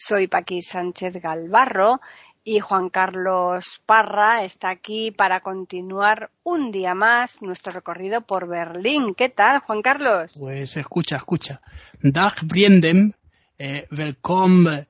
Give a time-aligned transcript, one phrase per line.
[0.00, 2.00] Soy Paqui Sánchez Galvarro
[2.44, 9.16] y Juan Carlos Parra está aquí para continuar un día más nuestro recorrido por Berlín.
[9.16, 10.30] ¿Qué tal, Juan Carlos?
[10.38, 11.60] Pues escucha, escucha.
[12.00, 13.10] Dag Briendem,
[13.58, 14.86] eh, welcome,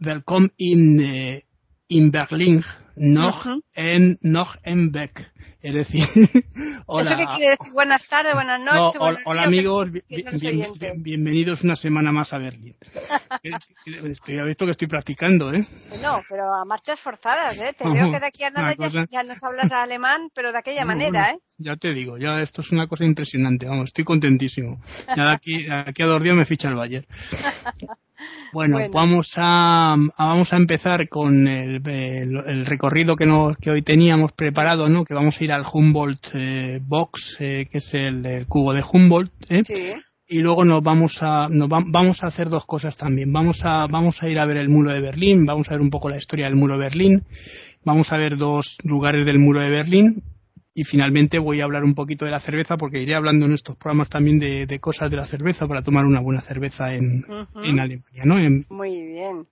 [0.00, 1.44] welcome in, eh,
[1.90, 5.32] in Berlín, noch, en, noch en Beck.
[5.62, 6.04] Es decir,
[6.86, 7.10] hola.
[7.10, 7.72] ¿Eso qué quiere decir?
[7.72, 8.98] Buenas tardes, buenas noches.
[8.98, 9.90] No, hola, amigos,
[10.96, 12.76] bienvenidos una semana más a Berlín.
[14.04, 15.66] estoy, visto que estoy practicando, ¿eh?
[16.00, 17.74] No, pero a marchas forzadas, ¿eh?
[17.76, 18.74] Te veo que de aquí a nada
[19.10, 21.40] ya, nos hablas alemán, pero de aquella manera, ¿eh?
[21.58, 24.80] Ya te digo, ya esto es una cosa impresionante, vamos, estoy contentísimo.
[25.14, 27.06] Ya de aquí, de aquí a dos días me ficha el Bayern.
[28.52, 34.88] Bueno, vamos a vamos a empezar con el, recorrido que nos que hoy teníamos preparado,
[34.88, 35.04] ¿no?
[35.04, 39.32] Que vamos a ir al Humboldt eh, Box, eh, que es el, cubo de Humboldt,
[39.50, 39.62] ¿eh?
[39.64, 39.92] Sí.
[40.26, 43.32] Y luego nos vamos a nos vamos a hacer dos cosas también.
[43.32, 45.90] Vamos a vamos a ir a ver el muro de Berlín, vamos a ver un
[45.90, 47.24] poco la historia del muro de Berlín.
[47.84, 50.22] Vamos a ver dos lugares del muro de Berlín
[50.80, 53.76] y finalmente voy a hablar un poquito de la cerveza porque iré hablando en estos
[53.76, 57.26] programas también de, cosas de la cerveza para tomar una buena cerveza en,
[57.62, 58.36] en Alemania, ¿no?
[58.70, 59.46] Muy bien.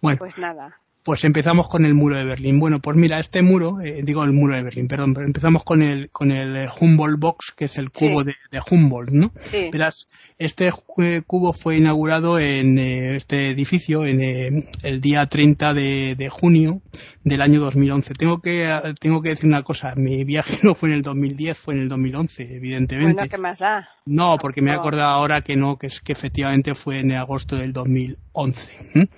[0.00, 0.80] Bueno, pues nada.
[1.06, 2.58] Pues empezamos con el muro de Berlín.
[2.58, 5.80] Bueno, pues mira, este muro, eh, digo el muro de Berlín, perdón, pero empezamos con
[5.80, 8.34] el con el eh, Humboldt Box, que es el cubo de,
[8.68, 9.30] Humboldt, ¿no?
[9.44, 9.70] Sí.
[9.70, 16.28] Verás, este eh, cubo fue inaugurado en este edificio en el día 30 de, de,
[16.28, 16.82] junio
[17.22, 18.14] del año 2011.
[18.14, 18.68] Tengo que
[18.98, 21.88] tengo que decir una cosa, mi viaje no fue en el 2010, fue en el
[21.88, 23.14] 2011, evidentemente.
[23.14, 23.88] Bueno, ¿qué más da?
[24.06, 27.54] No, porque me he acordado ahora que no, que es que efectivamente fue en agosto
[27.54, 29.08] del 2011.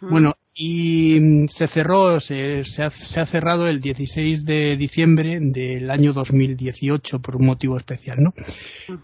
[0.00, 6.12] Bueno, y mm, se cerró, se, se, ha, cerrado el 16 de diciembre del año
[6.12, 8.34] 2018 por un motivo especial, ¿no?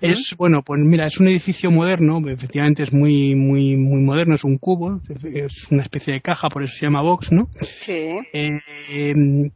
[0.01, 4.45] Es, bueno, pues mira, es un edificio moderno, efectivamente es muy, muy, muy moderno, es
[4.45, 7.49] un cubo, es una especie de caja, por eso se llama box, ¿no?
[7.81, 8.19] Sí.
[8.33, 8.51] Eh,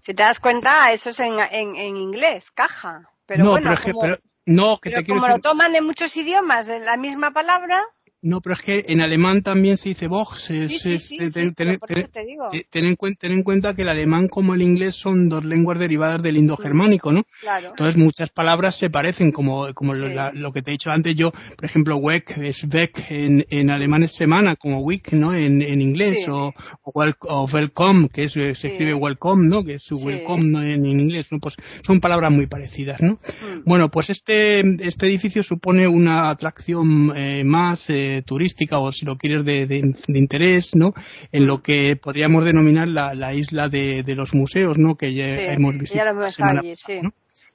[0.00, 3.08] si te das cuenta, eso es en, en, inglés, caja.
[3.26, 6.66] Pero bueno, pero es que, pero, no, que te como lo toman en muchos idiomas,
[6.66, 7.82] de la misma palabra.
[8.24, 10.48] No, pero es que en alemán también se dice Box.
[10.48, 16.22] ten, en cuenta, en cuenta que el alemán como el inglés son dos lenguas derivadas
[16.22, 17.24] del indogermánico, ¿no?
[17.42, 17.68] Claro.
[17.68, 21.14] Entonces muchas palabras se parecen, como, como lo, que te he dicho antes.
[21.14, 25.34] Yo, por ejemplo, Weck es Beck en, en alemán es semana, como Week, ¿no?
[25.34, 26.26] En, en inglés.
[26.28, 29.62] O, o, Welcome, que se escribe Welcome, ¿no?
[29.62, 30.62] Que es Welcome ¿no?
[30.62, 31.40] En, inglés, ¿no?
[31.40, 33.12] Pues son palabras muy parecidas, ¿no?
[33.12, 33.64] Mm.
[33.66, 37.90] Bueno, pues este, este edificio supone una atracción eh, más.
[37.90, 40.94] Eh, turística o si lo quieres de, interés, ¿no?
[41.32, 44.96] En lo que podríamos denominar la, isla de, los museos, ¿no?
[44.96, 46.22] Que ya hemos visitado.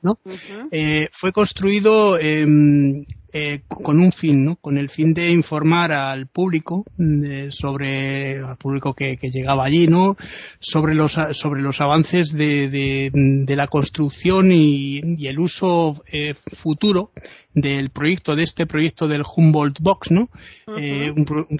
[0.02, 0.18] ¿no?
[0.72, 4.56] Eh, fue construido em, eh, con un fin, ¿no?
[4.56, 6.86] Con el fin de informar al público
[7.50, 10.16] sobre al público que, llegaba allí, ¿no?
[10.60, 17.12] Sobre los sobre los avances de, de, la construcción y, el uso eh, futuro
[17.54, 20.30] del proyecto, de este proyecto del Humboldt Box, ¿no?
[20.78, 21.14] Eh,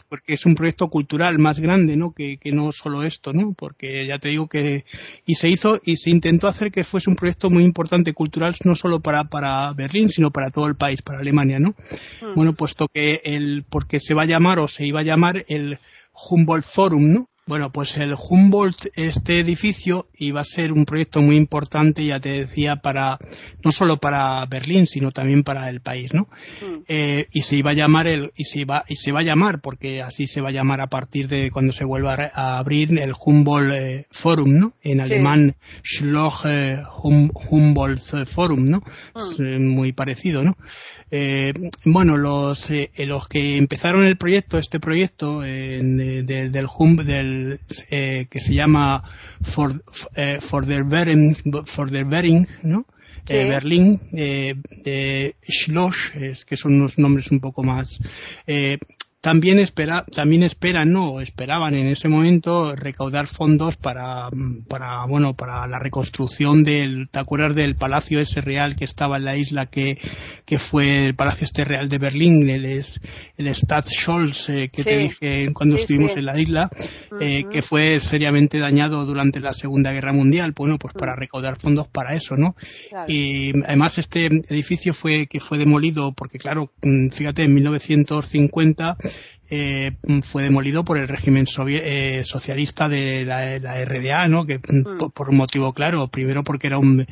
[0.08, 2.12] porque es un proyecto cultural más grande, ¿no?
[2.12, 3.54] Que, que, no solo esto, ¿no?
[3.54, 4.86] Porque ya te digo que,
[5.26, 8.76] y se hizo, y se intentó hacer que fuese un proyecto muy importante cultural, no
[8.76, 11.76] solo para, para Berlín, sino para todo el país, para Alemania, ¿no?
[12.22, 12.36] Mm.
[12.36, 15.78] Bueno, puesto que el, porque se va a llamar o se iba a llamar el
[16.14, 17.29] Humboldt Forum, ¿no?
[17.50, 22.30] Bueno, pues el Humboldt, este edificio, iba a ser un proyecto muy importante, ya te
[22.30, 23.18] decía, para
[23.64, 26.30] no solo para Berlín, sino también para el país, ¿no?
[26.62, 26.84] Mm.
[26.88, 29.62] Eh, y se iba a llamar el y se iba y se va a llamar
[29.62, 33.14] porque así se va a llamar a partir de cuando se vuelva a, abrir el
[33.20, 34.74] Humboldt eh, Forum, ¿no?
[34.84, 38.84] En alemán Schloss eh, Humboldt Forum, ¿no?
[39.16, 39.44] Mm.
[39.44, 40.56] Es muy parecido, ¿no?
[41.86, 42.70] bueno, los
[43.00, 47.39] los que empezaron el proyecto, este proyecto del Humboldt del
[47.90, 49.04] eh, que se llama
[49.42, 49.82] For,
[50.16, 52.86] eh, for the Bering, for Bering ¿no?
[53.28, 58.00] Eh, Berlín, eh, Schloss, es que son unos nombres un poco más.
[59.22, 64.30] También espera, también esperan, no, esperaban en ese momento recaudar fondos para,
[64.70, 69.26] para, bueno, para la reconstrucción del, ¿te acuerdas del palacio ese real que estaba en
[69.26, 69.98] la isla que,
[70.46, 75.52] que fue el palacio este real de Berlín, el, el Stadtscholz eh, que te dije
[75.54, 76.70] cuando estuvimos en la isla,
[77.20, 81.20] eh, que fue seriamente dañado durante la Segunda Guerra Mundial, bueno, pues para mm.
[81.20, 82.56] recaudar fondos para eso, ¿no?
[83.08, 88.98] Y además este edificio fue, que fue demolido porque claro, mm, fíjate, en 1950
[89.50, 89.92] eh,
[90.24, 94.46] fue demolido por el régimen eh, socialista de la, RDA, ¿no?
[94.46, 95.10] Que mm.
[95.14, 97.06] por, un motivo claro, primero porque era un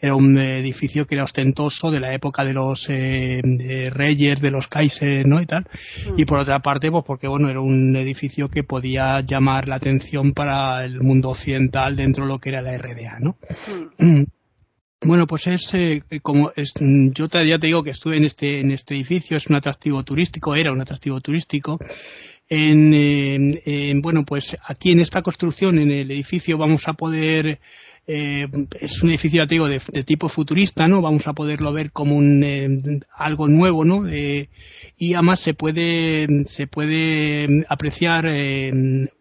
[0.00, 4.68] era un edificio que era ostentoso de la época de los eh, reyes, de los
[4.68, 5.40] Kaiser, ¿no?
[5.40, 6.20] y tal, mm.
[6.20, 10.32] y por otra parte, pues porque bueno era un edificio que podía llamar la atención
[10.32, 13.36] para el mundo occidental dentro de lo que era la RDA, ¿no?
[13.98, 14.24] Mm.
[15.00, 18.72] Bueno, pues es eh, como es, yo ya te digo que estuve en este en
[18.72, 21.78] este edificio, es un atractivo turístico, era un atractivo turístico.
[22.50, 27.60] En, bueno, pues aquí en esta construcción, en el edificio, vamos a poder
[28.06, 28.48] eh,
[28.80, 31.02] es un edificio, ya te digo, de, tipo futurista, ¿no?
[31.02, 34.08] Vamos a poderlo ver como un eh, algo nuevo, ¿no?
[34.10, 38.26] y además se puede se puede apreciar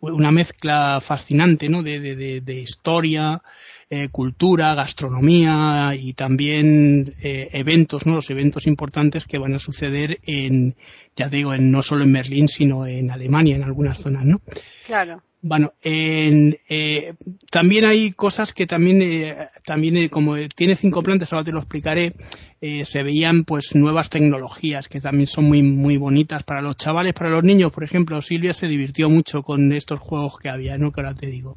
[0.01, 1.83] una mezcla fascinante, ¿no?
[1.83, 3.43] De, de, de historia,
[3.89, 8.15] eh, cultura, gastronomía y también eh, eventos, ¿no?
[8.15, 10.75] Los eventos importantes que van a suceder en,
[11.15, 14.41] ya digo, en, no solo en Berlín, sino en Alemania, en algunas zonas, ¿no?
[14.85, 15.21] Claro.
[15.41, 17.13] Bueno, en, eh,
[17.51, 21.59] también hay cosas que también, eh, también eh, como tiene cinco plantas, ahora te lo
[21.59, 22.13] explicaré,
[22.59, 27.13] eh, se veían pues nuevas tecnologías que también son muy muy bonitas para los chavales,
[27.13, 30.91] para los niños, por ejemplo, Silvia se divirtió mucho con estos juegos que había, ¿no?
[30.91, 31.53] Que ahora te digo.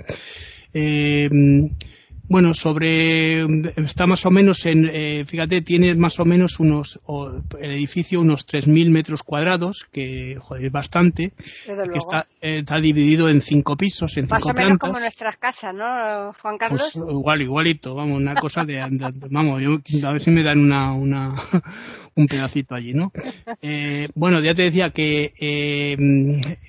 [2.31, 3.45] Bueno, sobre,
[3.75, 7.01] está más o menos en, eh, fíjate, tiene más o menos unos,
[7.59, 11.33] el edificio unos 3.000 metros cuadrados, que joder, es bastante,
[11.67, 15.39] que está, eh, está dividido en cinco pisos, en más cinco o menos como nuestras
[15.39, 16.93] casas, ¿no, Juan Carlos?
[16.95, 18.81] Pues igual, igualito, vamos, una cosa de,
[19.29, 21.35] vamos, yo, a ver si me dan una, una,
[22.15, 23.11] un pedacito allí, ¿no?
[23.63, 25.97] Eh, bueno, ya te decía que eh,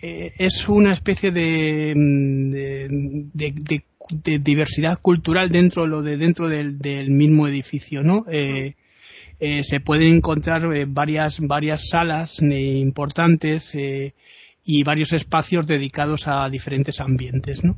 [0.02, 2.88] eh es una especie de, de,
[3.34, 8.26] de de diversidad cultural dentro lo de dentro del, mismo edificio, ¿no?
[8.30, 8.76] Eh,
[9.40, 13.74] eh, se pueden encontrar eh, varias varias salas importantes
[14.64, 17.78] y varios espacios dedicados a diferentes ambientes, ¿no?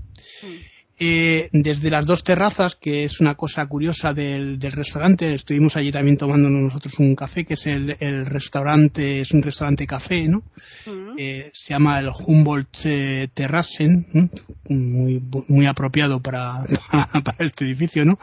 [1.05, 6.15] Eh, desde las dos terrazas, que es una cosa curiosa del, restaurante, estuvimos allí también
[6.15, 10.43] tomando nosotros un café, que es el, restaurante, es un restaurante café, ¿no?
[11.17, 14.31] Eh, se llama el Humboldt eh, Terrassen,
[14.69, 16.63] muy, muy apropiado para,
[17.23, 18.17] para, este edificio, ¿no?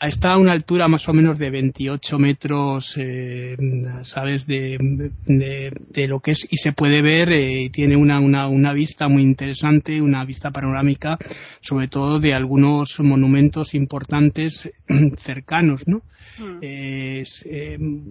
[0.00, 2.96] está a una altura más o menos de 28 metros,
[4.02, 4.46] ¿sabes?
[4.46, 4.78] De,
[5.26, 7.30] de, lo que es, y se puede ver,
[7.72, 11.18] tiene una, una, una vista muy interesante, una vista panorámica
[11.64, 14.70] sobre todo de algunos monumentos importantes
[15.18, 16.02] cercanos, ¿no?
[16.38, 16.58] Mm.
[16.60, 17.24] Eh,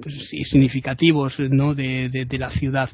[0.01, 1.75] pues, y significativos, ¿no?
[1.75, 2.89] De, la ciudad,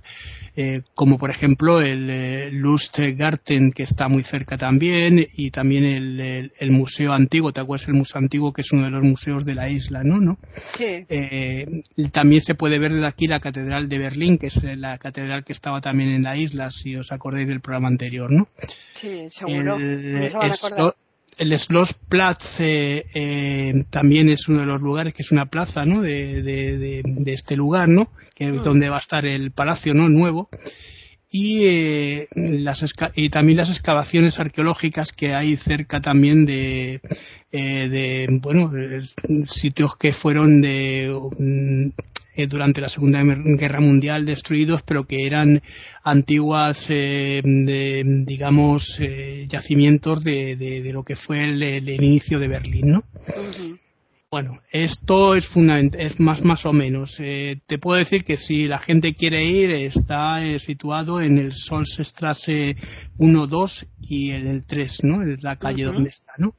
[0.58, 6.72] eh, como por ejemplo el eh, Lustgarten que está muy cerca también y también el,
[6.72, 9.70] museo antiguo, ¿te acuerdas el museo antiguo que es uno de los museos de la
[9.70, 10.20] isla, ¿no?
[10.20, 10.38] ¿No?
[10.78, 11.06] Sí.
[12.12, 15.54] también se puede ver desde aquí la catedral de Berlín, que es la catedral que
[15.54, 18.50] estaba también en la isla, si os acordáis del programa anterior, ¿no?
[18.94, 25.46] Sí, seguro el Schlossplatz eh, eh, también es uno de los lugares que es una
[25.46, 26.02] plaza ¿no?
[26.02, 28.64] de, de, de, este lugar no que es mm.
[28.64, 30.50] donde va a estar el palacio no nuevo
[31.32, 32.84] y eh, las
[33.16, 37.02] y también las excavaciones arqueológicas que hay cerca también de
[37.52, 38.72] eh, de bueno
[39.46, 41.16] sitios que fueron de
[42.40, 45.62] eh, durante la Segunda Guerra Mundial destruidos, pero que eran
[46.04, 53.04] antiguas, eh, digamos, eh, yacimientos de, lo que fue el, inicio de Berlín, ¿no?
[54.32, 57.18] Bueno, esto es fundamental, es más más o menos.
[57.18, 62.78] te puedo decir que si la gente quiere ir, está situado en el Solstrasse
[63.18, 65.24] 1, 2 y en el 3, ¿no?
[65.24, 66.56] En la calle donde está, ¿no?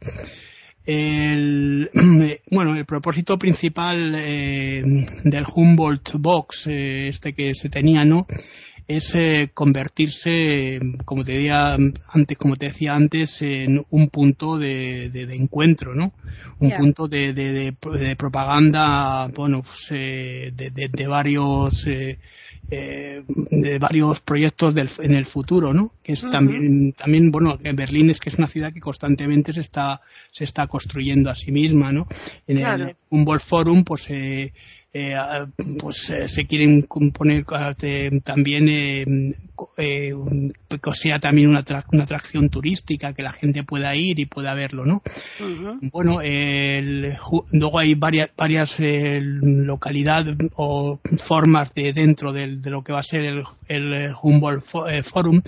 [0.86, 1.90] El,
[2.50, 4.82] bueno, el propósito principal eh,
[5.24, 8.26] del Humboldt Box, eh, este que se tenía, ¿no?
[8.88, 11.76] Es eh, convertirse, como te decía
[12.08, 16.12] antes, como te decía antes, en un punto de, de, encuentro, ¿no?
[16.58, 21.86] Un punto de, de, propaganda, bueno, pues, de, varios
[22.70, 25.92] eh, de varios proyectos del, en el futuro, ¿no?
[26.02, 30.00] Que es también, también, bueno, Berlín es que es una ciudad que constantemente se está,
[30.30, 32.06] se está construyendo a sí misma, ¿no?
[32.46, 34.52] En el Humboldt Forum, pues, eh,
[34.92, 35.14] eh,
[35.78, 37.44] pues eh, se quieren poner
[37.82, 39.04] eh, también eh,
[39.76, 40.12] eh
[40.68, 44.84] que sea también una, una, atracción turística que la gente pueda ir y pueda verlo
[44.86, 45.02] no
[45.92, 47.16] bueno el,
[47.52, 53.26] luego hay varias varias localidades o formas de dentro de, lo que va a ser
[53.26, 54.64] el, el Humboldt
[55.04, 55.42] Forum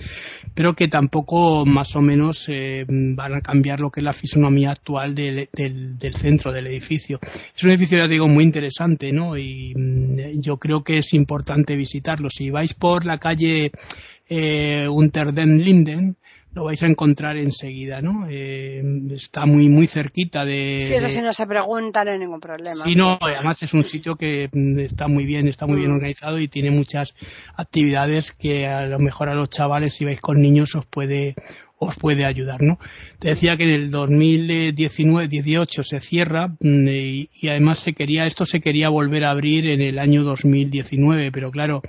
[0.53, 2.47] pero que tampoco más o menos
[2.87, 7.19] van a cambiar lo que es la fisonomía actual del, del centro del edificio.
[7.55, 11.75] Es un edificio ya digo muy interesante no y mm, yo creo que es importante
[11.75, 12.29] visitarlo.
[12.29, 13.71] Si vais por la calle
[14.27, 16.17] eh, Unter den Linden,
[16.53, 18.27] lo vais a encontrar enseguida, ¿no?
[18.29, 20.85] Eh, está muy muy cerquita de.
[20.87, 22.83] Sí, eso si no se pregunta no hay ningún problema.
[22.83, 25.95] Sí, no, además es un sitio que mm, está muy bien, está muy bien mm.
[25.95, 27.15] organizado y tiene muchas
[27.55, 31.35] actividades que a lo mejor a los chavales si vais con niños os puede
[31.83, 32.79] os puede ayudar, ¿no?
[33.19, 38.61] Te decía que en el 2019-18 se cierra mm, y, además se quería, esto se
[38.61, 41.81] quería volver a abrir en el año 2019, pero claro,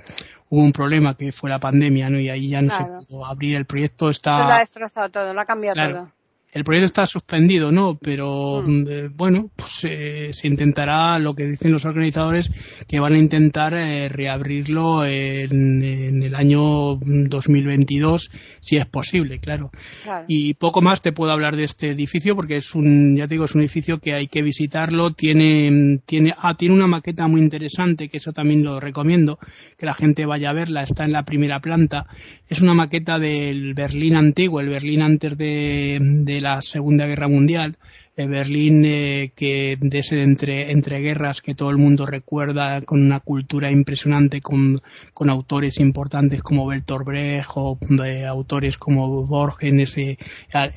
[0.49, 2.19] hubo un problema que fue la pandemia, ¿no?
[2.19, 3.55] Y ahí ya no se pudo abrir.
[3.55, 4.37] El proyecto está.
[4.37, 6.15] Se lo ha destrozado todo, lo ha cambiado todo
[6.55, 7.97] el proyecto está suspendido, ¿no?
[8.01, 8.71] Pero mm.
[8.71, 12.49] Mm, eh, bueno, pues eh, se intentará, lo que dicen los organizadores,
[12.87, 15.83] que van a intentar eh, reabrirlo en,
[16.23, 18.31] el año 2022,
[18.61, 19.69] si es posible, claro.
[20.29, 23.43] Y poco más te puedo hablar de este edificio porque es un, ya te digo,
[23.43, 25.11] es un edificio que hay que visitarlo.
[25.11, 29.39] Tiene, tiene, ah, tiene una maqueta muy interesante, que eso también lo recomiendo,
[29.77, 30.83] que la gente vaya a verla.
[30.83, 32.05] Está en la primera planta.
[32.47, 37.75] Es una maqueta del Berlín antiguo, el Berlín antes de, de la Segunda Guerra Mundial,
[38.15, 43.19] Berlín eh, que de ese entre, entre guerras que todo el mundo recuerda con una
[43.19, 44.81] cultura impresionante con,
[45.13, 50.17] con autores importantes como Bertolt Brecht o eh, autores como Borges ese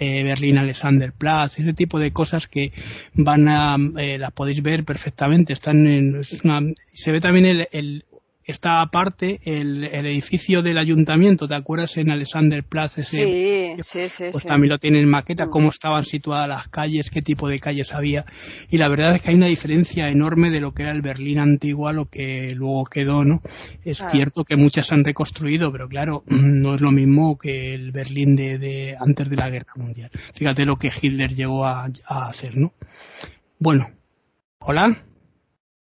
[0.01, 2.73] eh, Berlín Alexanderplatz ese tipo de cosas que
[3.15, 5.53] van a las podéis ver perfectamente.
[5.53, 8.05] Están en, se ve también el
[8.49, 12.97] está aparte el, el, edificio del ayuntamiento, ¿te acuerdas en Alexanderplatz?
[12.99, 14.25] Ese, sí, sí, sí.
[14.33, 15.51] Pues también lo tiene en maqueta, mm.
[15.51, 18.25] cómo estaban situadas las calles, qué tipo de calles había.
[18.71, 21.41] Y la verdad es que hay una diferencia enorme de lo que era el Berlín
[21.41, 23.43] antiguo a lo que luego quedó, ¿no?
[23.85, 27.93] Es cierto que muchas se han reconstruido, pero claro, no es lo mismo que el
[27.93, 30.11] Berlín de, de antes de la Guerra Mundial.
[30.33, 32.73] Fíjate lo que Hitler llegó a, a hacer, ¿no?
[33.59, 33.91] Bueno,
[34.61, 35.05] hola.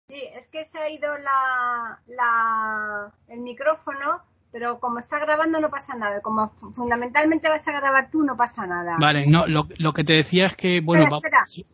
[0.09, 5.95] Sí, es que se ha ido la, el micrófono, pero como está grabando no pasa
[5.97, 6.23] nada.
[6.23, 8.97] Como fundamentalmente vas a grabar tú, no pasa nada.
[8.99, 11.21] Vale, no, lo, lo que te decía es que, bueno,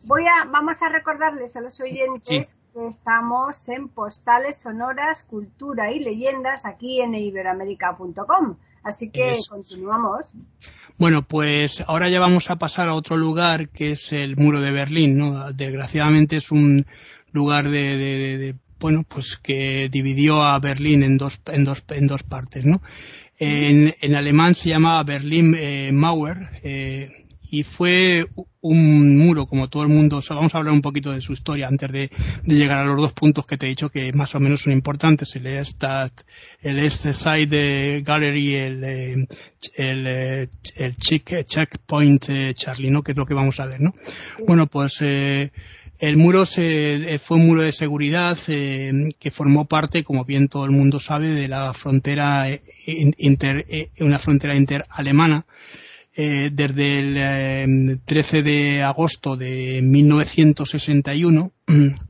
[0.03, 6.01] Voy a, vamos a recordarles a los oyentes que estamos en Postales Sonoras, Cultura y
[6.01, 8.57] Leyendas aquí en iberoamérica.com.
[8.83, 10.33] Así que continuamos.
[10.97, 14.71] Bueno, pues ahora ya vamos a pasar a otro lugar que es el muro de
[14.71, 15.51] Berlín, ¿no?
[15.53, 16.85] Desgraciadamente es un
[17.35, 22.65] lugar de, bueno, pues que dividió a Berlín en dos, en dos, en dos partes,
[22.65, 22.81] ¿no?
[23.37, 28.25] En, en alemán se llamaba Berlin eh, Mauer eh, y fue
[28.61, 30.21] un muro, como todo el mundo.
[30.29, 32.09] vamos a hablar un poquito de su historia antes de,
[32.45, 35.35] llegar a los dos puntos que te he dicho que más o menos son importantes.
[35.35, 35.83] El East,
[36.61, 39.27] el East Side Gallery, el, eh,
[39.75, 43.03] el, eh, el Checkpoint Charlie, ¿no?
[43.03, 43.93] Que es lo que vamos a ver, ¿no?
[44.47, 45.51] Bueno, pues eh,
[45.99, 50.47] el muro se, eh, fue un muro de seguridad eh, que formó parte, como bien
[50.47, 52.61] todo el mundo sabe, de la frontera eh,
[53.17, 53.65] inter,
[53.99, 55.45] una frontera interalemana
[56.17, 61.51] desde el 13 de agosto de 1961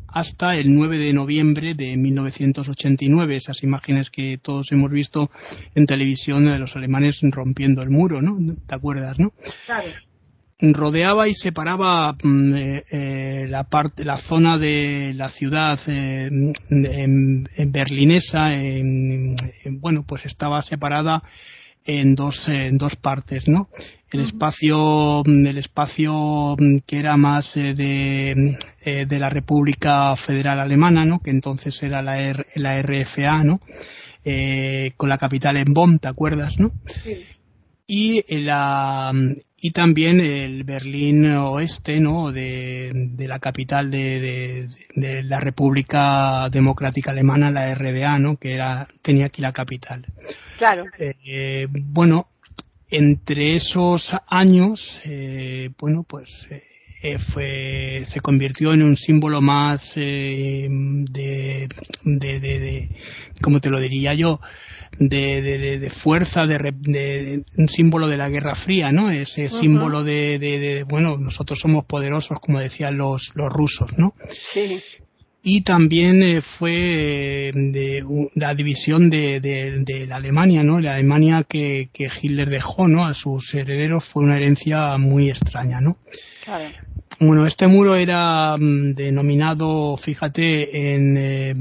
[0.08, 3.36] hasta el 9 de noviembre de 1989.
[3.36, 5.32] Esas imágenes que todos hemos visto
[5.74, 8.38] en televisión de los alemanes rompiendo el muro, ¿no?
[8.68, 9.34] ¿Te acuerdas, no?
[9.66, 9.90] Claro
[10.60, 16.30] rodeaba y separaba mm, eh, eh, la parte la zona de la ciudad eh,
[16.70, 18.52] en, berlinesa
[19.72, 21.24] bueno pues estaba separada
[21.86, 23.70] en dos en dos partes no
[24.12, 31.04] el espacio mm, el espacio mm, que era más de de la República Federal Alemana
[31.06, 33.60] no que entonces era la la RFA no
[34.96, 37.26] con la capital en Bonn te acuerdas no sí
[37.88, 39.14] y la
[39.58, 42.32] y también el Berlín Oeste, ¿no?
[42.32, 48.38] De, la capital de, la República Democrática Alemana, la RDA, ¿no?
[48.38, 50.06] Que era tenía aquí la capital.
[50.58, 50.86] Claro.
[51.00, 52.28] Eh, bueno,
[52.90, 56.64] entre esos años, eh, bueno, pues eh,
[57.08, 61.70] eh, fue, se convirtió en un símbolo más eh, de,
[62.04, 62.90] de, de,
[63.44, 64.40] ¿cómo te lo diría yo?
[64.98, 69.12] De, de, fuerza, de, un símbolo de la Guerra Fría, ¿no?
[69.12, 74.16] Ese símbolo de, bueno, nosotros somos poderosos, como decían los, los rusos, ¿no?
[74.30, 74.82] Sí
[75.48, 80.80] y también eh, fue de, la división de, de, la Alemania, ¿no?
[80.80, 83.06] La Alemania que, que, Hitler dejó, ¿no?
[83.06, 86.00] A sus herederos fue una herencia muy extraña, ¿no?
[86.44, 86.70] Claro.
[87.20, 91.56] Bueno, este muro era mm, denominado, fíjate, en, eh,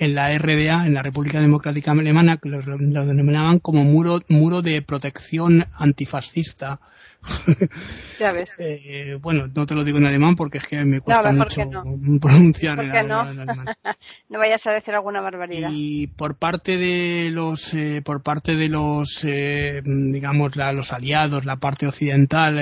[0.00, 4.82] la RDA, en la República Democrática Alemana, que lo, lo, denominaban como muro, muro de
[4.82, 6.80] protección antifascista
[8.18, 8.54] Ya ves.
[8.58, 11.62] Eh, bueno, no te lo digo en alemán porque es que me cuesta mucho
[12.20, 13.20] pronunciar en, no?
[13.20, 13.66] alemán.
[14.30, 15.70] no vayas a decir alguna barbaridad.
[15.70, 21.56] Y por parte de los, eh, por parte de los, eh, digamos, los aliados, la
[21.56, 22.54] parte occidental,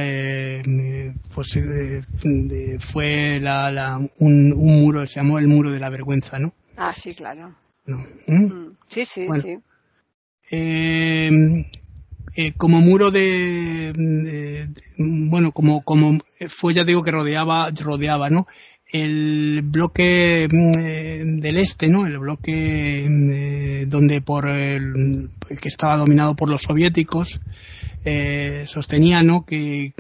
[1.33, 1.59] pues
[2.81, 6.53] fue la, un, muro, se llamó el muro de la vergüenza, ¿no?
[6.77, 7.55] Ah, sí, claro.
[7.87, 7.99] No.
[8.27, 9.59] Mm, sí, sí, sí.
[10.51, 11.31] Eh,
[12.57, 18.47] como muro de, bueno como como fue ya digo que rodeaba rodeaba no
[18.91, 26.35] el bloque mm, del este no el bloque mm, donde por el, que estaba dominado
[26.35, 27.41] por los soviéticos
[28.05, 29.95] eh, sostenía no que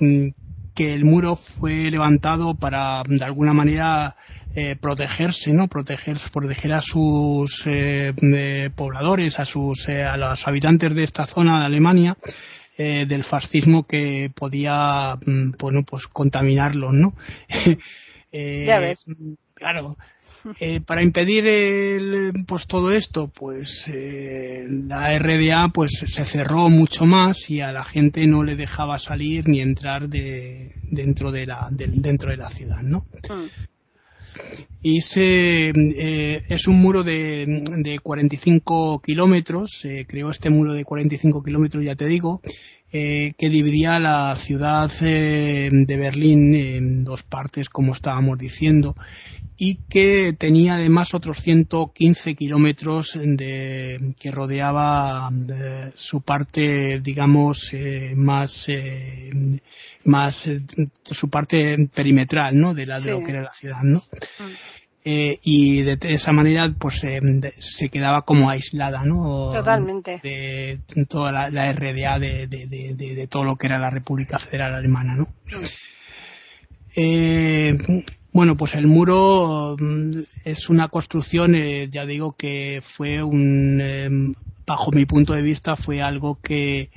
[0.74, 4.16] que el muro fue levantado para de alguna manera
[4.56, 5.66] eh, protegerse, ¿no?
[5.66, 11.58] Proteger, proteger a sus eh, pobladores, a sus, eh, a los habitantes de esta zona
[11.58, 12.16] de Alemania
[12.76, 17.14] del fascismo que podía, mm, bueno, pues contaminarlos, ¿no?
[18.32, 19.04] ya ves.
[19.54, 19.96] Claro.
[20.84, 27.60] para impedir el, pues todo esto, pues la RDA pues se cerró mucho más y
[27.60, 32.36] a la gente no le dejaba salir ni entrar de, dentro de la dentro de
[32.36, 33.06] la ciudad, ¿no?
[33.30, 33.73] Mm
[34.82, 40.84] y se, eh, es un muro de, de 45 kilómetros, se creó este muro de
[40.84, 42.42] 45 kilómetros, ya te digo,
[42.96, 48.94] eh, que dividía la ciudad eh, de Berlín en dos partes, como estábamos diciendo,
[49.56, 55.28] y que tenía además otros 115 kilómetros de, que rodeaba
[55.96, 57.72] su parte, digamos,
[58.14, 58.68] más,
[60.04, 60.48] más
[61.04, 62.74] su parte perimetral, ¿no?
[62.74, 63.98] De, la, de lo que era la ciudad, ¿no?
[63.98, 64.52] Mm.
[65.06, 67.20] Eh, y de, esa manera pues eh,
[67.58, 69.52] se quedaba como aislada ¿no?
[69.52, 70.18] Totalmente.
[70.22, 75.24] de toda la, RDA de, de, todo lo que era la República Federal Alemana ¿no?
[75.24, 75.64] Mm.
[76.96, 77.78] Eh,
[78.32, 81.54] bueno pues el muro mm, es una construcción
[81.90, 84.34] ya digo que fue un
[84.66, 86.88] bajo mi punto de vista fue algo que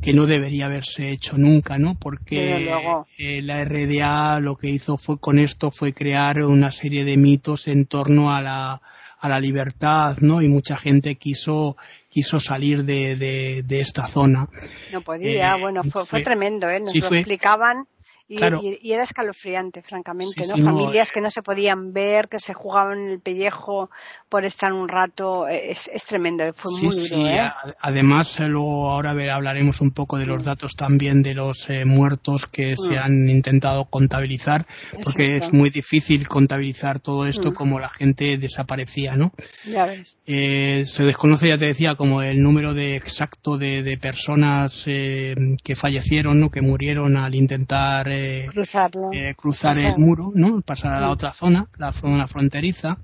[0.00, 1.94] que no debería haberse hecho nunca, ¿no?
[1.94, 2.70] Porque
[3.18, 7.66] eh, la RDA lo que hizo fue con esto fue crear una serie de mitos
[7.68, 8.82] en torno a la,
[9.18, 10.42] a la libertad, ¿no?
[10.42, 11.76] Y mucha gente quiso
[12.08, 14.48] quiso salir de, de, de esta zona.
[14.92, 16.80] No podía, eh, bueno, fue, fue, tremendo, ¿eh?
[16.80, 17.86] Nos lo explicaban
[18.28, 18.38] y,
[18.82, 20.64] y, era escalofriante, francamente, ¿no?
[20.64, 23.88] Familias que no se podían ver, que se jugaban el pellejo
[24.28, 27.48] por estar un rato, es, es tremendo, fue muy duro, ¿eh?
[27.80, 32.76] Además, luego ahora hablaremos un poco de los datos también de los eh, muertos que
[32.76, 32.98] se mm.
[32.98, 34.66] han intentado contabilizar,
[35.04, 37.54] porque es muy difícil contabilizar todo esto mm.
[37.54, 39.32] como la gente desaparecía, ¿no?
[39.64, 40.16] Ya ves.
[40.26, 45.36] Eh, se desconoce, ya te decía, como el número de exacto de, de personas eh,
[45.62, 46.50] que fallecieron, ¿no?
[46.50, 50.60] Que murieron al intentar eh, cruzar el muro, ¿no?
[50.62, 52.98] Pasar a la otra zona, la zona fronteriza,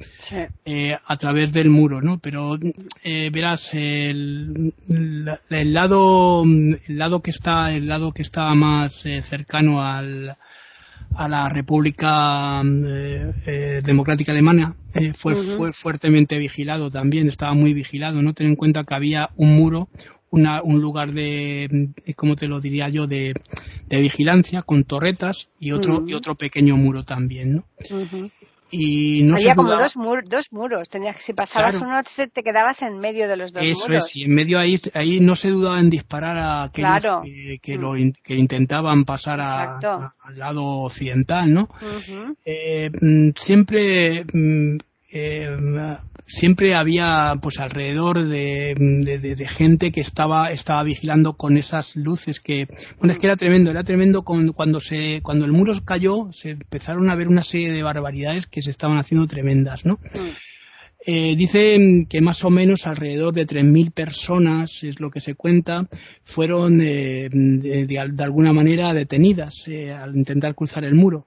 [0.64, 2.18] eh, a través del muro, ¿no?
[2.18, 2.58] Pero
[3.04, 9.82] eh, verás el, el, lado, el lado que está, el lado que estaba más cercano
[9.82, 10.36] al
[11.14, 14.76] a la República Democrática Alemana
[15.18, 18.32] fue, fue fuertemente vigilado también, estaba muy vigilado, ¿no?
[18.32, 19.90] Ten en cuenta que había un muro,
[20.32, 23.34] un lugar de, ¿cómo te lo diría yo?, de,
[23.88, 27.64] de vigilancia con torretas y otro, y otro pequeño muro también, ¿no?
[28.74, 29.92] Y no Había como dos,
[30.24, 30.88] dos muros.
[30.88, 32.00] Tenías, si pasabas uno,
[32.32, 34.06] te quedabas en medio de los dos Eso muros.
[34.06, 37.22] es, y en medio ahí, ahí no se dudaba en disparar a aquellos
[37.60, 38.12] que, lo, mm.
[38.24, 41.68] que intentaban pasar al lado occidental, ¿no?
[42.46, 44.78] eh, mm, siempre mm,
[45.12, 45.54] eh,
[46.26, 48.74] siempre había pues alrededor de,
[49.36, 52.66] de, gente que estaba estaba vigilando con esas luces que
[52.98, 57.10] bueno es que era tremendo era tremendo cuando se cuando el muro cayó se empezaron
[57.10, 60.28] a ver una serie de barbaridades que se estaban haciendo tremendas no mm.
[61.04, 65.88] eh, dicen que más o menos alrededor de 3.000 personas, es lo que se cuenta,
[66.22, 71.26] fueron eh, de, alguna manera detenidas eh, al intentar cruzar el muro.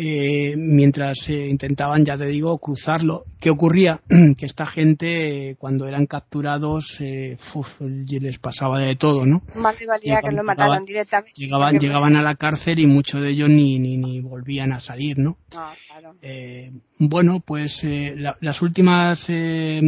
[0.00, 3.24] Eh, mientras eh, intentaban, ya te digo, cruzarlo.
[3.40, 4.00] ¿Qué ocurría?
[4.38, 7.36] que esta gente, cuando eran capturados, eh,
[7.80, 9.42] les pasaba de todo, ¿no?
[9.56, 11.32] Más rivalidad que lo mataran directamente.
[11.34, 15.18] Llegaban, llegaban a la cárcel y muchos de ellos ni, ni, ni volvían a salir,
[15.18, 15.36] ¿no?
[15.56, 16.14] Ah, claro.
[16.22, 19.80] Eh, bueno, pues eh, la, las últimas eh,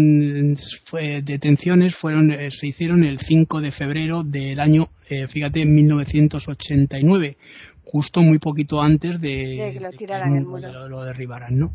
[0.85, 7.37] fue, detenciones fueron eh, se hicieron el 5 de febrero del año, eh, fíjate, 1989
[7.91, 11.59] justo muy poquito antes de, De que lo de tiraran el muro lo, lo derribaran,
[11.59, 11.75] ¿no?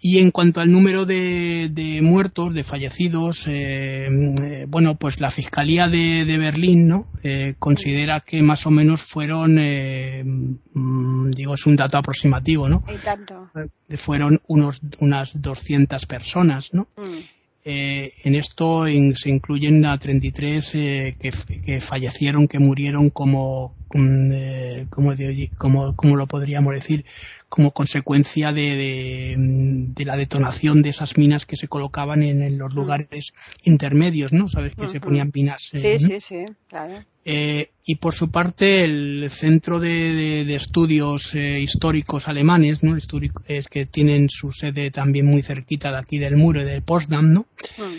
[0.00, 5.32] Y en cuanto al número de, de muertos, de fallecidos, eh, eh, bueno, pues la
[5.32, 7.08] Fiscalía de, de Berlín, ¿no?
[7.24, 12.84] Eh, considera que más o menos fueron, eh, mm, digo, es un dato aproximativo, ¿no?
[12.86, 13.50] Y tanto.
[13.56, 16.86] Eh, Fueron unos, unas 200 personas, ¿no?
[16.96, 17.37] Mm.
[17.70, 21.30] Eh, en esto se incluyen a 33 eh, que,
[21.62, 27.04] que fallecieron, que murieron como, mm, eh, como, como lo podríamos decir,
[27.48, 32.42] como consecuencia de, de, mm, de la detonación de esas minas que se colocaban en,
[32.42, 33.32] en los lugares
[33.64, 34.48] intermedios, ¿no?
[34.48, 35.70] Sabes que se ponían minas.
[35.72, 36.08] eh, Sí, ¿no?
[36.08, 37.02] sí, sí, claro.
[37.24, 42.96] Eh, y por su parte, el Centro de, de- de Estudios eh, Históricos Alemanes, ¿no?
[42.96, 47.32] Histórico- es que tienen su sede también muy cerquita de aquí del muro de Potsdam,
[47.32, 47.46] ¿no?
[47.76, 47.96] Mm.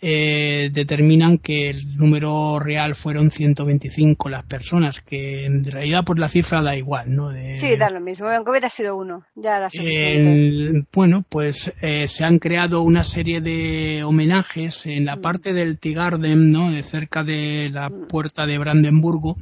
[0.00, 6.28] Eh, determinan que el número real fueron 125 las personas, que en realidad pues la
[6.28, 7.30] cifra da igual, ¿no?
[7.30, 8.28] De- Sí, da lo mismo.
[8.28, 13.40] Aunque hubiera sido uno, ya era el- bueno, pues eh, se han creado una serie
[13.40, 15.20] de homenajes en la Mm.
[15.20, 16.70] parte del Tigarden, ¿no?
[16.70, 19.36] De cerca de la puerta de Brandenburgo.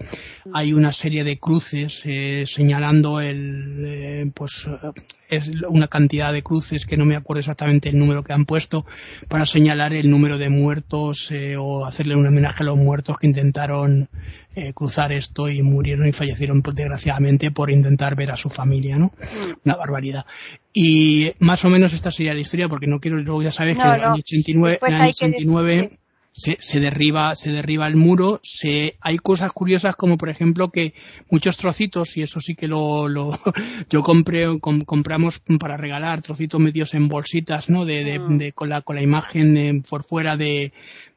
[0.55, 4.93] Hay una serie de cruces eh, señalando el, eh, pues, eh,
[5.29, 8.87] es una cantidad de cruces que no me acuerdo exactamente el número que han puesto
[9.29, 13.27] para señalar el número de muertos eh, o hacerle un homenaje a los muertos que
[13.27, 14.09] intentaron
[14.55, 18.97] eh, cruzar esto y murieron y fallecieron pues, desgraciadamente por intentar ver a su familia,
[18.99, 19.07] ¿no?
[19.07, 19.53] Mm.
[19.65, 20.25] Una barbaridad.
[20.73, 23.83] Y más o menos esta sería la historia, porque no quiero, luego ya sabes No,
[23.85, 24.07] que en el no.
[24.09, 25.99] año 89, Después en el año hay que decir- 89 sí.
[26.39, 30.93] Se, se derriba, se derriba el muro, se, hay cosas curiosas como por ejemplo que
[31.31, 33.31] muchos trocitos, y eso sí que lo, lo
[33.91, 37.85] yo compré, com- compramos para regalar trocitos metidos en bolsitas, ¿no?
[37.87, 38.37] De, de, Mm.
[38.37, 40.73] de- con la, con la imagen eh, por fuera de,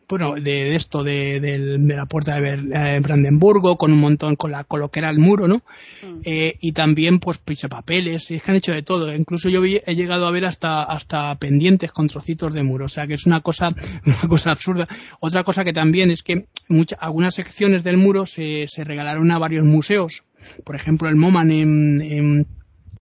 [0.10, 4.00] bueno, de, de esto, de, del- de la puerta de Ber- eh, Brandenburgo, con un
[4.00, 5.58] montón, con la, con lo que era el muro, ¿no?
[6.02, 6.22] Mm.
[6.26, 7.38] Eh, y también pues
[7.70, 9.14] papeles, y es que han hecho de todo.
[9.16, 12.90] Incluso yo vi- he llegado a ver hasta, hasta pendientes con trocitos de muro, o
[12.90, 13.70] sea que es una cosa,
[14.06, 14.88] una cosa absurda.
[15.20, 19.38] Otra cosa que también es que muchas, algunas secciones del muro se, se regalaron a
[19.38, 20.24] varios museos.
[20.64, 22.48] Por ejemplo, el MoMAN en, en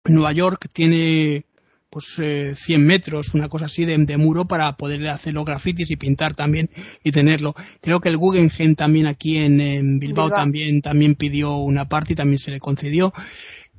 [0.04, 1.44] Nueva York tiene
[1.90, 5.90] pues eh, 100 metros, una cosa así de, de muro para poder hacer los grafitis
[5.90, 6.70] y pintar también
[7.02, 7.54] y tenerlo.
[7.80, 10.38] Creo que el Guggenheim también aquí en, en Bilbao, Bilbao.
[10.38, 13.12] también también pidió una parte y también se le concedió.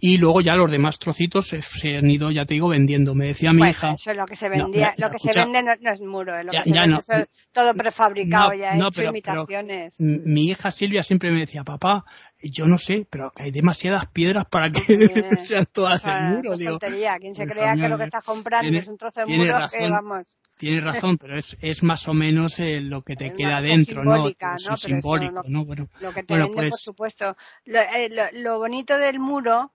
[0.03, 3.13] Y luego ya los demás trocitos se, se han ido, ya te digo, vendiendo.
[3.13, 3.91] Me decía mi Bueno, hija.
[3.93, 6.35] eso es lo que se No, vendía, lo que se vende no, no es muro,
[6.39, 6.97] eh, lo Ya- que se vende no.
[6.97, 9.99] eso es todo prefabricado ya, hecho pero- pero- imitaciones.
[9.99, 12.03] M- Mi hija Silvia siempre me decía, papá,
[12.41, 14.97] yo no sé, pero que hay demasiadas piedras para que Eh,
[15.39, 16.53] sean todas O sea, el muro.
[16.53, 17.17] es Digo, tontería.
[17.19, 19.57] Quien se crea que lo que estás comprando tiene- es un trozo de tiene muro,
[19.59, 19.91] razón.
[19.91, 23.61] vamos, Tienes razón, pero es, es más o menos eh, lo que te Es queda
[23.61, 24.15] dentro, ¿no?
[24.15, 24.33] Eso ¿no?
[24.39, 25.65] Pero eso simbólico, no- ¿no?
[25.65, 27.35] Bueno, lo que te Bueno, vende, por pues- supuesto.
[27.65, 29.71] Lo, eh, lo- lo bonito del muro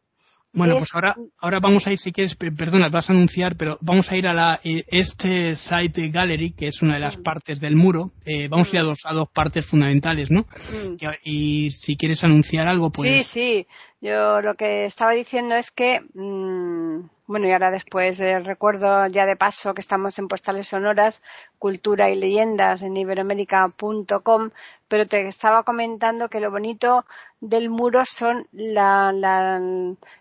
[0.53, 3.57] Bueno, Es- pues ahora, ahora vamos a ir, si quieres, pe- perdona, vas a anunciar,
[3.57, 7.19] pero vamos a ir a la eh, este site gallery, que es una de las
[7.19, 7.23] Mm.
[7.23, 8.13] partes del muro.
[8.25, 10.47] Eh, vamos a ir a dos, a dos partes fundamentales, ¿no?
[10.73, 13.27] mm, Y, y si quieres anunciar algo, pues.
[13.27, 13.67] Sí, sí.
[14.01, 19.27] Yo lo que estaba diciendo es que, mm, bueno, y ahora después eh, recuerdo ya
[19.27, 21.23] de paso que estamos en Postales Sonoras,
[21.59, 24.51] Cultura y Leyendas en iberoamérica.com,
[24.89, 27.05] pero te estaba comentando que lo bonito
[27.41, 29.61] del muro son la, la,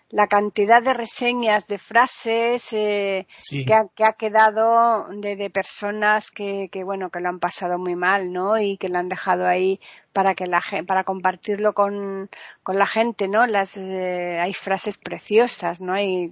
[0.09, 3.65] la cantidad de reseñas, de frases eh, Sí.
[3.65, 7.77] que, ha, que ha quedado de, de personas que, que, bueno, que lo han pasado
[7.77, 8.57] muy mal, ¿no?
[8.59, 9.79] Y que lo han dejado ahí
[10.13, 12.29] para que la para compartirlo con,
[12.63, 13.45] con la gente, ¿no?
[13.47, 15.93] Las, eh, hay frases preciosas, ¿no?
[15.93, 16.29] Hay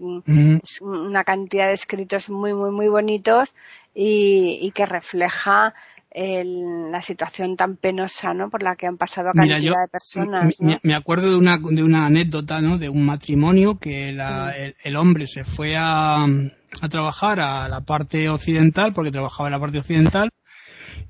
[0.82, 3.54] una cantidad de escritos muy, muy, muy bonitos
[3.94, 5.74] y, y que refleja
[6.14, 8.50] el- la situación tan penosa, ¿no?
[8.50, 10.72] Por la que han pasado cantidad Mira, yo de personas, me, ¿no?
[10.74, 12.78] me- me acuerdo de una, de una anécdota, ¿no?
[12.78, 14.62] De un matrimonio que la- Mm.
[14.62, 19.54] el, el hombre se fue a, a trabajar a la parte occidental, porque trabajaba en
[19.54, 20.30] la parte occidental.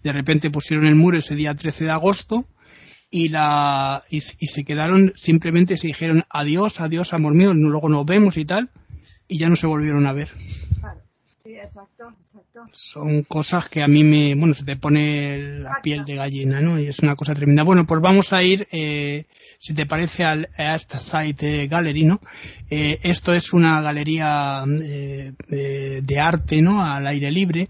[0.02, 2.46] De repente pusieron el muro ese día 13 de agosto
[3.10, 8.06] y la y, y se quedaron simplemente se dijeron adiós, adiós, amor mío, luego nos
[8.06, 8.70] vemos y tal
[9.28, 10.30] y ya no se volvieron a ver.
[11.46, 12.62] Sí, exacto, exacto.
[12.72, 16.80] Son cosas que a mí me, bueno, se te pone la piel de gallina, ¿no?
[16.80, 17.64] Y es una cosa tremenda.
[17.64, 19.26] Bueno, pues vamos a ir, eh,
[19.58, 22.22] si te parece, al, a esta site gallery, ¿no?
[22.70, 25.34] Eh, esto es una galería eh,
[26.02, 26.82] de arte, ¿no?
[26.82, 27.68] Al aire libre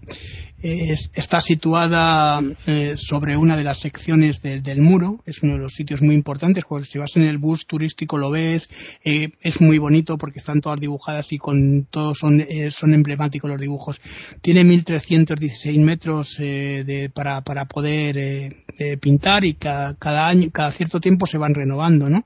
[0.64, 6.00] está situada eh, sobre una de las secciones del muro, es uno de los sitios
[6.00, 8.70] muy importantes, porque si vas en el bus turístico lo ves,
[9.04, 13.50] eh, es muy bonito porque están todas dibujadas y con todos son, eh, son emblemáticos
[13.50, 14.00] los dibujos.
[14.40, 18.54] Tiene 1316 metros de, para, para poder
[19.00, 22.24] pintar y cada, cada año, cada cierto tiempo se van renovando, ¿no?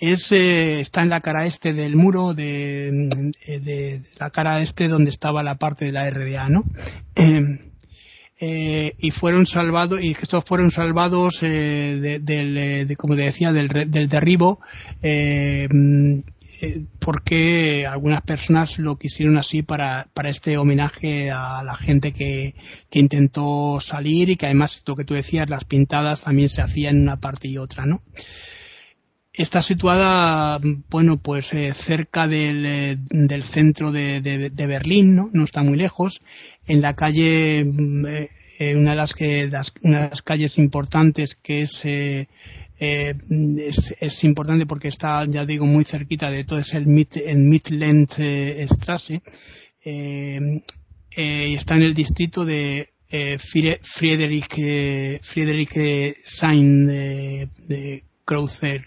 [0.00, 5.42] Es está en la cara este del muro de, de, la cara este donde estaba
[5.42, 6.64] la parte de la RDA no
[7.16, 7.70] eh,
[8.40, 13.68] eh, y fueron salvados y estos fueron salvados eh, del de, como te decía del,
[13.68, 14.60] del derribo
[16.98, 22.54] porque algunas personas lo quisieron así para, para este homenaje a la gente que,
[22.90, 26.96] que intentó salir y que además lo que tú decías las pintadas también se hacían
[26.96, 28.02] en una parte y otra no
[29.40, 34.20] Está situada, bueno, pues eh, cerca del, eh, del centro de,
[34.54, 35.30] Berlín, ¿no?
[35.32, 36.20] No está muy lejos.
[36.66, 39.48] En la calle, mm, eh, una, de las que,
[39.80, 42.26] una de las calles importantes que es, es,
[43.98, 48.10] es, importante porque está, ya digo, muy cerquita de todo, es el, Mid, el Midland
[48.68, 49.22] Strasse.
[49.82, 52.90] y está en el distrito de
[53.38, 58.86] Friedrich, Friedrich Sain de Creuser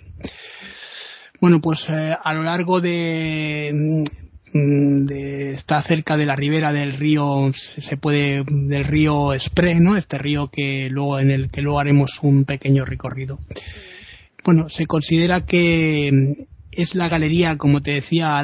[1.43, 4.05] bueno, pues eh, a lo largo de,
[4.53, 9.97] de, está cerca de la ribera del río se puede del río Spree, ¿no?
[9.97, 13.39] Este río que luego en el que luego haremos un pequeño recorrido.
[14.45, 18.41] Bueno, se considera que es la galería, como te decía,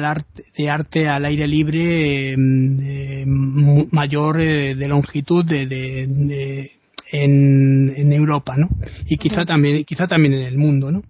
[0.58, 6.70] de arte al aire libre mm, mayor eh, de longitud de, de,
[7.12, 8.68] en, en Europa, ¿no?
[9.06, 11.02] Y quizá también, quizá también en el mundo, ¿no?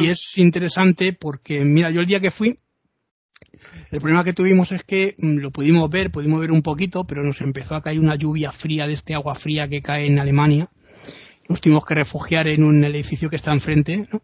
[0.00, 2.58] Y es interesante porque, mira, yo el día que fui,
[3.90, 7.22] el problema que tuvimos es que mm, lo pudimos ver, pudimos ver un poquito, pero
[7.22, 10.70] nos empezó a caer una lluvia fría de este agua fría que cae en Alemania.
[11.52, 14.22] Nos tuvimos que refugiar en un edificio que está enfrente, ¿no?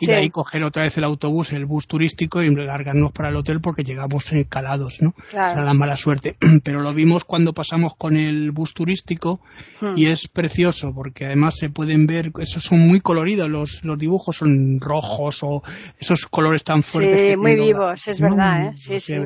[0.00, 3.36] y de ahí coger otra vez el autobús, el bus turístico y largarnos para el
[3.36, 5.12] hotel porque llegamos calados, ¿no?
[5.28, 5.62] Claro.
[5.62, 6.36] la mala suerte.
[6.64, 9.40] Pero lo vimos cuando pasamos con el bus turístico
[9.82, 9.92] hmm.
[9.96, 14.38] y es precioso porque además se pueden ver, esos son muy coloridos, los, los dibujos
[14.38, 15.62] son rojos o
[15.98, 17.32] esos colores tan fuertes.
[17.32, 18.72] Sí, muy vivos, es verdad, ¿eh?
[18.76, 19.16] Sí, sí.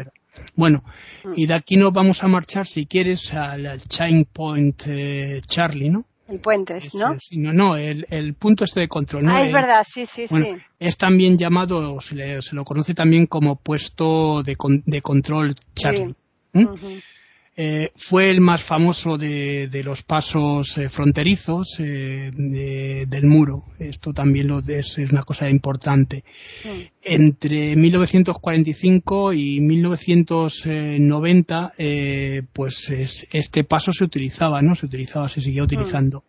[0.56, 0.82] Bueno,
[1.22, 1.34] hmm.
[1.36, 6.04] y de aquí nos vamos a marchar, si quieres, al, Chain Point eh, Charlie, ¿no?
[6.26, 7.16] El puente, ¿no?
[7.32, 9.24] no, no, el, el, punto este de control.
[9.24, 9.32] ¿no?
[9.34, 10.56] Ah, es verdad, sí, sí, sí.
[10.78, 14.56] Es también llamado, se, le, se, lo conoce también como puesto de,
[14.86, 16.14] de control Charlie.
[17.56, 22.32] Eh, fue el más famoso de, de los pasos eh, fronterizos eh,
[23.06, 23.66] del muro.
[23.78, 26.24] Esto también lo es, es una cosa importante.
[27.00, 31.74] Entre 1945 y 1990,
[32.52, 32.92] pues
[33.32, 34.74] este paso se utilizaba, ¿no?
[34.74, 36.24] Se utilizaba, se seguía utilizando.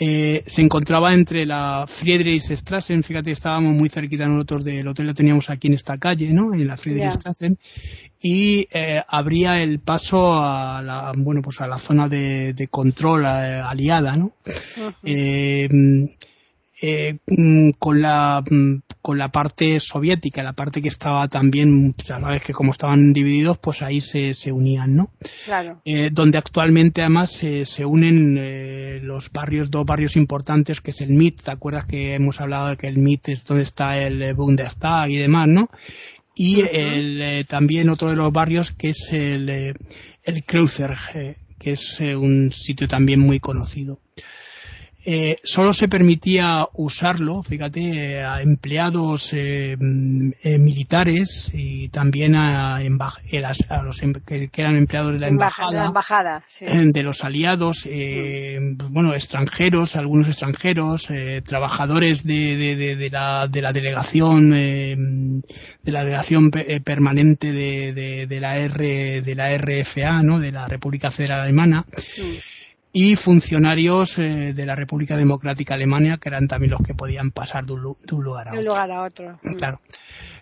[0.00, 5.50] Eh, se encontraba entre la Friedrichstrassen, fíjate, estábamos muy cerquita nosotros del hotel, lo teníamos
[5.50, 6.54] aquí en esta calle, ¿no?
[6.54, 7.58] En la Friedrichstrassen,
[8.20, 13.60] y eh, abría el paso a la, bueno, pues a la zona de, control eh,
[13.64, 14.32] aliada, ¿no?
[15.02, 15.68] Eh,
[16.82, 22.52] mm, con la mm, con la parte soviética, la parte que estaba también, sabes que
[22.52, 25.10] como estaban divididos, pues ahí se, se unían, ¿no?
[25.46, 25.80] Claro.
[25.86, 31.10] Eh, donde actualmente además se unen eh, los barrios, dos barrios importantes, que es el
[31.10, 35.08] MIT, ¿te acuerdas que hemos hablado de que el MIT es donde está el Bundestag
[35.08, 35.70] y demás, ¿no?
[36.34, 39.74] Y el, también otro de los barrios que es el,
[40.22, 40.98] el Kreuzer,
[41.58, 44.00] que es un sitio también muy conocido.
[45.10, 52.78] Eh, solo se permitía usarlo, fíjate, a empleados eh, eh, militares y también a,
[53.82, 58.92] los em, que, eran empleados de la embajada, de los aliados, mm.
[58.92, 61.08] bueno, extranjeros, algunos extranjeros,
[61.46, 65.42] trabajadores de, la, delegación, de
[65.84, 70.38] la delegación permanente de, la R, de la RFA, ¿no?
[70.38, 71.86] De la República Federal Alemana.
[72.18, 72.58] Mm
[72.92, 77.66] y funcionarios eh, de la República Democrática Alemania, que eran también los que podían pasar
[77.66, 79.38] de un, lugar a otro.
[79.56, 79.80] Claro.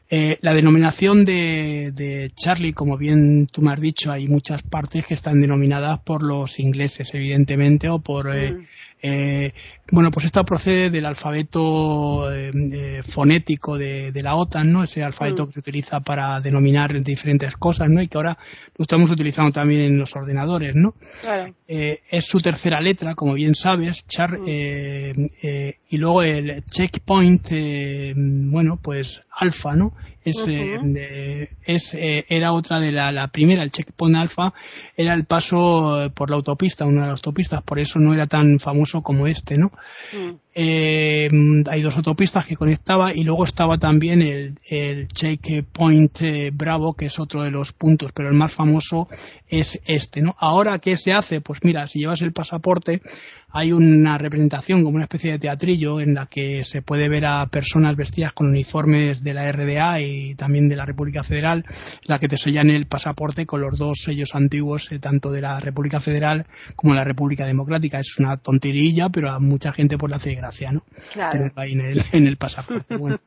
[0.09, 5.05] Eh, la denominación de, de, Charlie, como bien tú me has dicho, hay muchas partes
[5.05, 8.67] que están denominadas por los ingleses, evidentemente, o por eh, mm.
[9.03, 9.53] Eh,
[9.93, 14.83] bueno, pues esto procede del alfabeto eh, eh, fonético de, la OTAN, ¿no?
[14.83, 15.47] Ese alfabeto mm.
[15.47, 18.03] que se utiliza para denominar diferentes cosas, ¿no?
[18.03, 18.37] Y que ahora
[18.77, 20.95] lo estamos utilizando también en los ordenadores, ¿no?
[21.69, 24.47] es su tercera letra, como bien sabes, Char, mm.
[25.91, 27.49] y luego el checkpoint,
[28.17, 29.93] bueno, pues alfa, ¿no?
[30.27, 30.45] Es,
[31.65, 34.53] es era otra de la, la primera, el checkpoint alfa,
[34.97, 38.59] era el paso por la autopista, una de las autopistas, por eso no era tan
[38.59, 39.71] famoso como este, ¿no?
[40.13, 40.35] Mm.
[40.59, 41.29] Eh,
[41.71, 47.05] hay dos autopistas que conectaba y luego estaba también el, el Checkpoint eh, Bravo, que
[47.05, 49.07] es otro de los puntos, pero el más famoso
[49.49, 50.35] es este, ¿no?
[50.39, 51.43] Ahora, ¿qué se hace?
[51.43, 53.03] Pues mira, si llevas el pasaporte,
[53.51, 57.47] hay una representación como una especie de teatrillo en la que se puede ver a
[57.49, 61.65] personas vestidas con uniformes de la RDA y también de la República Federal,
[62.05, 65.61] la que te sellan el pasaporte con los dos sellos antiguos, eh, tanto de la
[65.61, 68.01] República Federal como de la República Democrática.
[68.01, 70.83] Es una tonterilla, pero a mucha gente pues le hace gracia, ¿no?
[71.13, 72.97] Tenerlo ahí en el, en el pasaporte.
[72.97, 73.19] Bueno.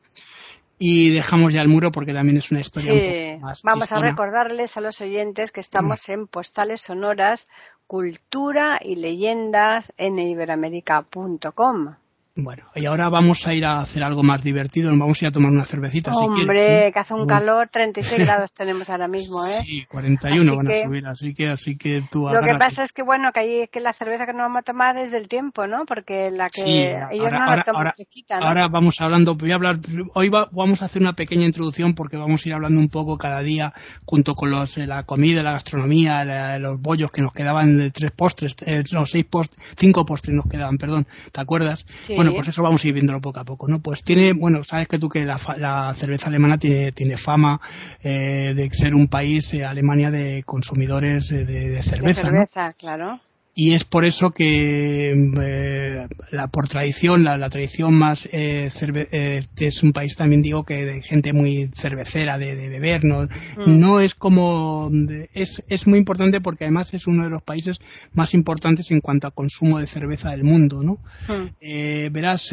[0.78, 3.38] y dejamos ya el muro porque también es una historia sí.
[3.38, 7.48] más vamos a recordarles a los oyentes que estamos en postales sonoras
[7.86, 11.96] cultura y leyendas en iberamérica.com
[12.36, 15.28] bueno, y ahora vamos a ir a hacer algo más divertido, nos vamos a ir
[15.28, 16.14] a tomar una cervecita.
[16.14, 19.62] Hombre, que hace un calor, 36 grados tenemos ahora mismo, ¿eh?
[19.64, 23.02] Sí, 41 van a subir, así que, así que tú Lo que pasa es que,
[23.02, 25.84] bueno, que, ahí, que la cerveza que nos vamos a tomar es del tiempo, ¿no?
[25.86, 29.80] Porque la que ellos ahora, no la toman ahora, ahora vamos hablando, voy a hablar,
[30.14, 33.42] hoy vamos a hacer una pequeña introducción porque vamos a ir hablando un poco cada
[33.42, 37.90] día junto con los, eh, la comida, la gastronomía, los bollos que nos quedaban de
[37.90, 41.84] tres postres, eh, no, seis postres, cinco postres nos quedaban, perdón, ¿te acuerdas?
[42.04, 43.80] Sí bueno, pues eso vamos a ir viéndolo poco a poco, ¿no?
[43.80, 47.60] Pues tiene, bueno, sabes que tú que la, cerveza alemana tiene, tiene fama
[48.02, 53.20] eh, de ser un país, eh, Alemania, de consumidores de, de cerveza, de cerveza, claro
[53.54, 58.70] y es por eso que eh, la, por tradición la, la tradición más eh,
[59.12, 63.24] eh, es un país también digo que de gente muy cervecera de, de beber no
[63.24, 63.28] mm.
[63.66, 64.90] no es como
[65.32, 67.78] es, es muy importante porque además es uno de los países
[68.12, 71.54] más importantes en cuanto a consumo de cerveza del mundo no mm.
[71.60, 72.52] eh, verás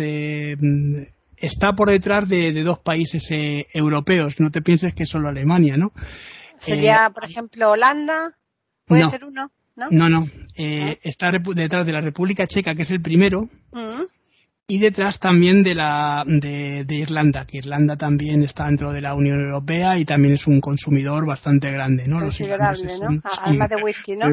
[1.38, 3.28] está por detrás de, de dos países
[3.74, 5.92] europeos no te pienses que es solo Alemania no
[6.58, 8.36] sería por ejemplo Holanda
[8.86, 10.10] puede ser uno ¿no?
[10.10, 14.17] No, eh, está detrás de la República Checa, que es el primero, mm
[14.70, 19.40] y detrás también de la de, Irlanda, que Irlanda también está dentro de la Unión
[19.40, 22.20] Europea y también es un consumidor bastante grande, ¿no?
[22.20, 23.22] Los irlandeses ¿no?
[23.44, 24.28] Alma de whisky, ¿no?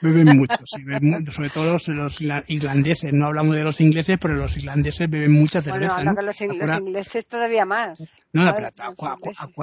[0.00, 5.32] Beben, mucho, sobre todo los, irlandeses, no hablamos de los ingleses, pero los irlandeses beben
[5.32, 6.22] mucha cerveza, bueno, ¿no?
[6.22, 8.08] los, ingleses todavía más.
[8.32, 8.68] No, pero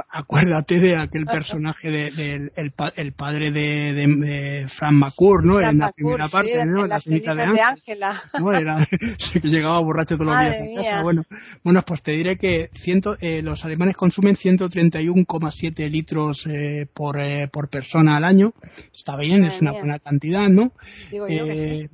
[0.09, 5.61] acuérdate de aquel personaje de, el, padre de, de, Frank McCourt, ¿no?
[5.61, 6.83] en la primera parte, ¿no?
[6.83, 8.21] En la cenita de Ángela.
[8.37, 8.53] ¿no?
[8.53, 8.85] Era,
[9.33, 11.01] que llegaba borracho todos los días en casa.
[11.01, 11.23] Bueno,
[11.63, 17.47] bueno, pues te diré que ciento, eh, los alemanes consumen 131,7 litros eh, por, eh,
[17.47, 18.53] por persona al año.
[18.93, 20.73] Está bien, es una buena cantidad, ¿no?
[21.11, 21.89] Digo yo que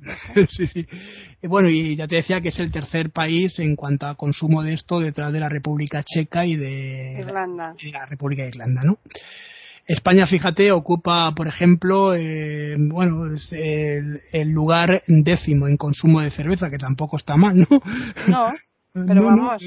[0.48, 0.66] sí.
[0.66, 0.86] sí,
[1.42, 4.74] Bueno, y ya te decía que es el tercer país en cuanto a consumo de
[4.74, 7.74] esto detrás de la República Checa y de, Irlanda.
[7.82, 8.98] de la República de Irlanda, ¿no?
[9.86, 16.70] España, fíjate, ocupa, por ejemplo, eh, bueno, es el, lugar décimo en consumo de cerveza,
[16.70, 17.82] que tampoco está mal, ¿no?
[18.26, 18.50] No,
[19.06, 19.62] pero vamos.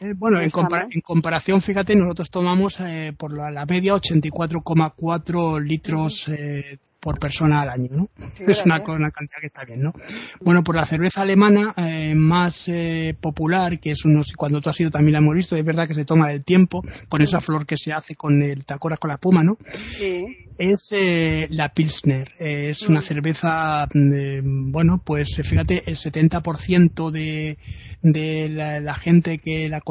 [0.00, 6.78] Eh, bueno, en, comparación, fíjate, nosotros tomamos eh, por la, la media 84,4 litros eh,
[7.04, 8.08] por persona al año, ¿no?
[8.38, 9.92] es una, una, cantidad que está bien, ¿no?
[10.40, 14.80] Bueno, por la cerveza alemana eh, más eh, popular, que es unos, cuando tú has
[14.80, 17.66] ido también la hemos visto, es verdad que se toma el tiempo con esa flor
[17.66, 19.58] que se hace con el, ¿te con la puma, no?
[19.90, 20.43] Sí.
[20.56, 23.04] Es eh, la Pilsner, es una mm.
[23.04, 27.58] cerveza, mm, bueno, pues fíjate, el 70% de,
[28.02, 29.82] de la, gente que la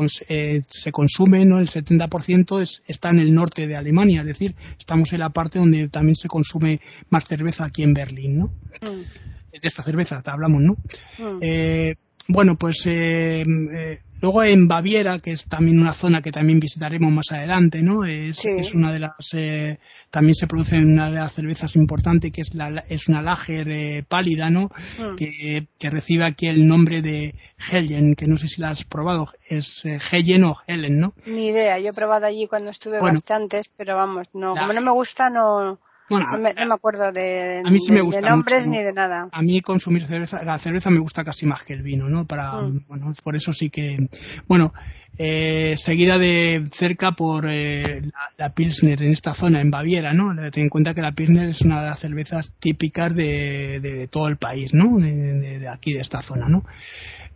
[0.68, 1.60] se consume, ¿no?
[1.60, 5.60] El 70% es, está en el norte de Alemania, es decir, estamos en la parte
[5.60, 8.46] donde también se consume más cerveza aquí en Berlín, ¿no?
[8.82, 9.02] Mm.
[9.52, 10.74] De esta cerveza te hablamos, ¿no?
[11.20, 11.40] Mm.
[11.42, 11.96] Eh,
[12.28, 17.12] bueno, pues eh, eh, luego en Baviera, que es también una zona que también visitaremos
[17.12, 18.06] más adelante, ¿no?
[18.06, 19.12] Es, es una de las,
[20.10, 24.50] también se produce una de las cervezas importantes, que es, la, es una lager pálida,
[24.50, 24.72] ¿no?
[24.98, 25.16] Mm.
[25.18, 27.36] Que, que, recibe aquí el nombre de
[27.70, 31.14] Hellen, que no sé si la has probado, es Hellen o Helen, ¿no?
[31.26, 34.92] Ni idea, yo he probado allí cuando estuve bastantes, pero vamos, no, como no me
[34.92, 38.94] gusta, no, Bueno, no, me, acuerdo de, a mí sí me gusta nombres ni de
[38.94, 39.30] nada.
[39.32, 42.26] A mí consumir cerveza, la cerveza me gusta casi más que el vino, ¿no?
[42.26, 42.86] Para, mm.
[42.88, 44.10] bueno, por eso sí que,
[44.48, 44.74] bueno,
[45.18, 48.02] eh, seguida de cerca por eh,
[48.38, 50.34] la, Pilsner en esta zona, en Baviera, ¿no?
[50.52, 54.28] Ten en cuenta que la Pilsner es una de las cervezas típicas de, de, todo
[54.28, 54.98] el país, ¿no?
[54.98, 56.66] De, de, aquí, de esta zona, ¿no?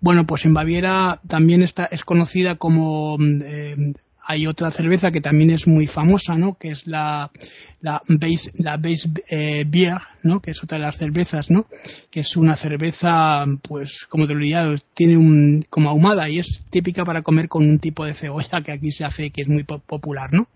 [0.01, 3.93] Bueno, pues en Baviera también está, es conocida como eh,
[4.29, 6.57] hay otra cerveza que también es muy famosa, ¿no?
[6.57, 7.31] Que es la
[7.79, 10.41] la base, la base eh, beer, ¿no?
[10.41, 11.67] Que es otra de las cervezas, ¿no?
[12.11, 16.63] Que es una cerveza, pues, como te lo diría, tiene un como ahumada y es
[16.69, 19.63] típica para comer con un tipo de cebolla que aquí se hace que es muy
[19.63, 20.47] popular, ¿no?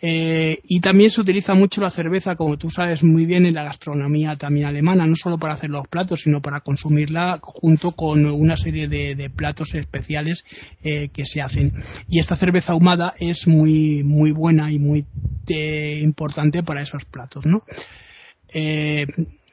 [0.00, 3.64] Eh, y también se utiliza mucho la cerveza, como tú sabes muy bien, en la
[3.64, 8.56] gastronomía también alemana, no solo para hacer los platos, sino para consumirla junto con una
[8.56, 10.44] serie de, platos especiales
[10.82, 11.72] eh, que se hacen.
[12.08, 15.04] Y esta cerveza ahumada es muy, muy buena y muy
[15.48, 17.64] eh, importante para esos platos, ¿no?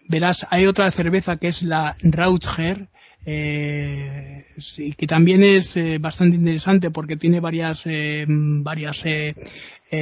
[0.07, 2.87] verás, hay otra cerveza que es la Rautger,
[3.26, 4.43] eh,
[4.97, 9.36] que también es eh, bastante interesante porque tiene varias eh, varias eh,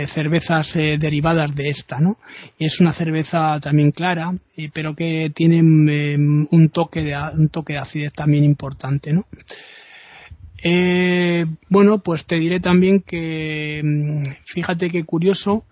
[0.07, 2.17] cervezas derivadas de esta, ¿no?
[2.57, 4.34] Es una cerveza también clara,
[4.74, 9.26] pero que tiene un toque de un toque de acidez también importante, ¿no?
[11.69, 15.65] bueno, pues te diré también que mm, fíjate qué curioso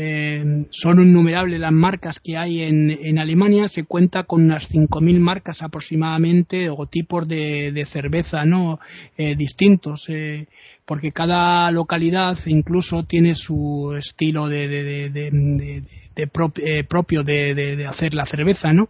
[0.00, 5.18] eh, son innumerables las marcas que hay en, en, Alemania, se cuenta con unas 5.000
[5.18, 8.78] marcas aproximadamente o tipos de, cerveza ¿no?
[9.16, 10.04] Eh, distintos.
[10.08, 10.46] Eh,
[10.88, 15.82] porque cada localidad incluso tiene su estilo de, de, de,
[16.16, 18.88] eh, propio de, hacer la cerveza, ¿no?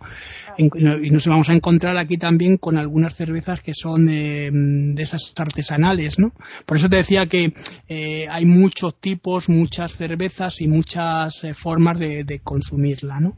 [0.57, 5.33] Y nos vamos a encontrar aquí también con algunas cervezas que son eh, de esas
[5.37, 6.33] artesanales, ¿no?
[6.67, 7.53] Por eso te decía que
[7.89, 13.35] eh, hay muchos tipos, muchas cervezas y muchas formas de, consumirla, ¿no?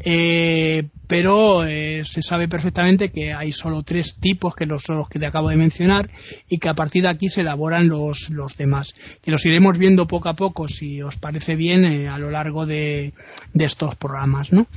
[0.00, 5.18] Eh, pero eh, se sabe perfectamente que hay solo tres tipos que los, los que
[5.18, 6.08] te acabo de mencionar
[6.48, 10.06] y que a partir de aquí se elaboran los, los demás que los iremos viendo
[10.06, 13.12] poco a poco si os parece bien eh, a lo largo de,
[13.54, 14.68] estos programas ¿no?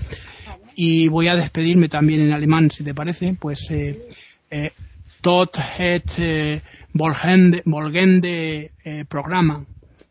[0.73, 4.71] y voy a despedirme también en alemán si te parece pues eh,
[5.21, 6.61] tot het eh,
[6.93, 8.71] volgende
[9.07, 9.65] programa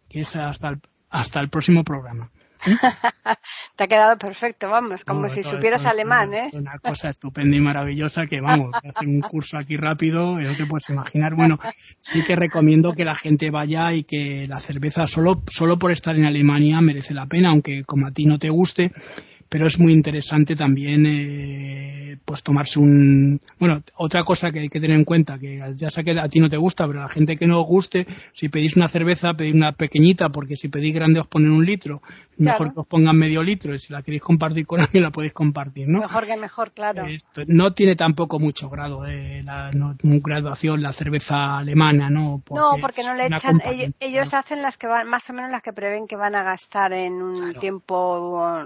[0.08, 0.80] que es hasta el,
[1.10, 2.30] hasta el próximo programa
[3.76, 6.48] Te ha quedado perfecto, vamos, como si supieras alemán, ¿eh?
[6.52, 10.88] Una cosa estupenda y maravillosa que, vamos, hacer un curso aquí rápido, no te puedes
[10.90, 11.34] imaginar.
[11.34, 11.58] Bueno,
[12.00, 16.16] sí que recomiendo que la gente vaya y que la cerveza, solo, solo por estar
[16.16, 18.92] en Alemania, merece la pena, aunque como a ti no te guste,
[19.50, 24.80] pero es muy interesante también eh, pues tomarse un bueno otra cosa que hay que
[24.80, 27.08] tener en cuenta que ya sé que a ti no te gusta pero a la
[27.08, 30.94] gente que no os guste si pedís una cerveza pedid una pequeñita porque si pedís
[30.94, 32.00] grande os ponen un litro.
[32.38, 35.34] Mejor que os pongan medio litro y si la queréis compartir con alguien la podéis
[35.34, 37.04] compartir no mejor que mejor claro.
[37.46, 43.02] No tiene tampoco mucho grado eh, la no, graduación la cerveza alemana no no porque
[43.02, 43.60] no le echan
[44.00, 46.94] ellos, hacen las que van más o menos las que prevén que van a gastar
[46.94, 48.64] en un tiempo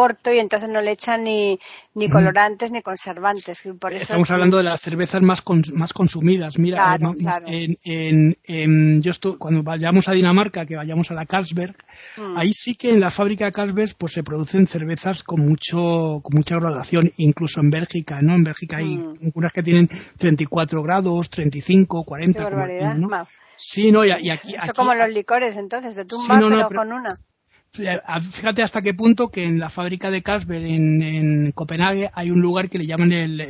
[0.00, 1.60] corto y entonces no le echan ni,
[1.94, 3.62] ni colorantes ni conservantes.
[3.78, 5.42] Por eso Estamos hablando de las cervezas más,
[5.74, 6.58] más consumidas.
[6.58, 6.98] Mira,
[7.46, 11.76] En, en, yo estoy, cuando vayamos a Dinamarca, que vayamos a la Carlsberg,
[12.16, 12.38] mm.
[12.38, 16.32] ahí sí que en la fábrica de Carlsberg pues se producen cervezas con mucho con
[16.34, 18.36] mucha graduación, incluso en Bélgica, ¿no?
[18.36, 19.32] En Bélgica hay mm.
[19.34, 22.50] unas que tienen 34 grados, 35, 40.
[22.94, 23.08] ¿no?
[23.62, 27.18] Sí, no, y, aquí, Eso como los licores, entonces, de tumba, pero, con una.
[27.72, 32.40] Fíjate hasta qué punto que en la fábrica de Carlsberg en, en Copenhague hay un
[32.40, 33.40] lugar que le llaman el,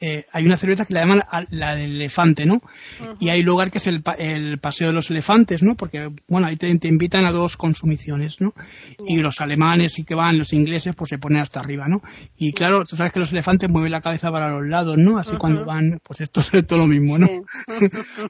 [0.00, 2.60] eh, hay una cerveza que la llaman la del elefante, ¿no?
[3.20, 5.76] Y hay un lugar que es el, el, paseo de los elefantes, ¿no?
[5.76, 8.54] Porque, bueno, ahí te, invitan a dos consumiciones, ¿no?
[9.06, 12.02] Y los alemanes y que van, los ingleses, pues se ponen hasta arriba, ¿no?
[12.36, 15.18] Y claro, tú sabes que los elefantes mueven la cabeza para los lados, ¿no?
[15.18, 17.26] Así cuando van, pues esto es todo lo mismo, ¿no?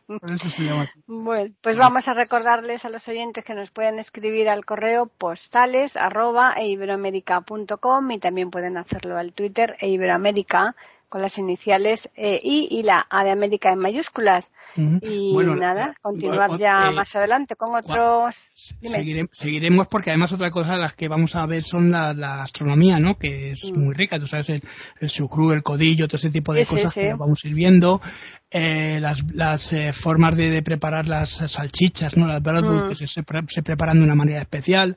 [0.07, 1.01] Por eso se llama así.
[1.07, 5.97] Bueno, pues vamos a recordarles a los oyentes que nos pueden escribir al correo postales
[5.97, 10.75] arroba eiberoamerica.com y también pueden hacerlo al Twitter eiberoamerica
[11.09, 14.51] con las iniciales eh, I y la A de América en mayúsculas.
[14.77, 18.75] Y nada, continuar ya más adelante con otros.
[19.33, 22.99] seguiremos porque además otra cosa de las que vamos a ver son la, la astronomía,
[22.99, 23.17] ¿no?
[23.17, 24.63] Que es muy rica, tú sabes, el,
[25.01, 28.01] el sucru, el codillo, todo ese tipo de cosas que vamos a ir viendo.
[28.51, 32.29] eh, las, las eh, formas de, preparar las salchichas, ¿no?
[32.29, 32.89] Las mm.
[32.89, 34.97] que se, se, preparan de una manera especial.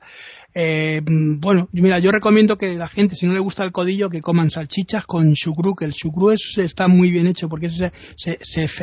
[0.53, 4.21] Eh, bueno, mira, yo recomiendo que la gente, si no le gusta el codillo, que
[4.21, 7.81] coman salchichas con chucrú, que el chucrú está muy bien hecho porque es,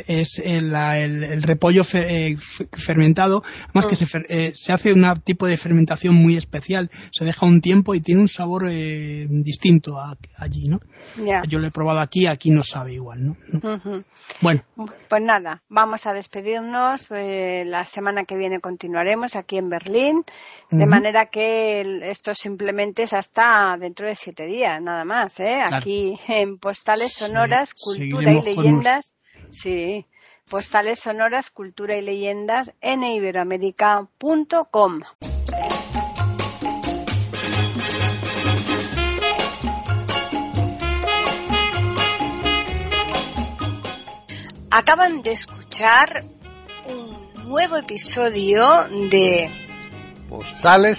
[0.06, 2.36] es el, el, repollo eh,
[2.72, 4.24] fermentado, además que mm.
[4.28, 8.20] se, se hace un tipo de fermentación muy especial, se deja un tiempo y tiene
[8.20, 9.98] un sabor distinto
[10.36, 10.80] allí, ¿no?
[11.48, 13.36] Yo lo he probado aquí, aquí no sabe igual, ¿no?
[14.40, 14.62] Bueno.
[15.08, 17.06] Pues nada, vamos a despedirnos.
[17.10, 20.24] Eh, la semana que viene continuaremos aquí en Berlín,
[20.70, 21.53] de manera que
[22.02, 25.60] esto simplemente es hasta dentro de siete días, nada más, ¿eh?
[25.62, 29.12] Aquí en Postales Sonoras, Cultura y Leyendas.
[29.50, 30.06] Sí,
[30.48, 35.00] Postales Sonoras, Cultura y Leyendas en iberoamérica.com.
[44.70, 46.24] Acaban de escuchar
[46.88, 49.48] un nuevo episodio de
[50.28, 50.98] Postales